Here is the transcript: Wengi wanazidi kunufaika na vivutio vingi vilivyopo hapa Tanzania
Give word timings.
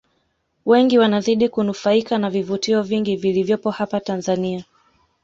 Wengi 0.65 0.99
wanazidi 0.99 1.49
kunufaika 1.49 2.17
na 2.17 2.29
vivutio 2.29 2.83
vingi 2.83 3.15
vilivyopo 3.15 3.71
hapa 3.71 3.99
Tanzania 3.99 4.63